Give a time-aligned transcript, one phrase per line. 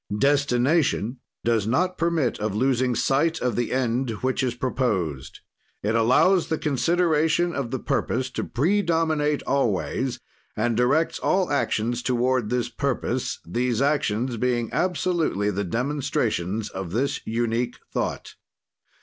[0.17, 5.41] "Destination does not permit of losing sight of the end which is proposed.
[5.83, 10.19] "It allows the consideration of the purpose to predominate always,
[10.57, 17.19] and directs all actions toward this purpose, these actions being absolutely the demonstrations of this
[17.27, 18.33] unique thought.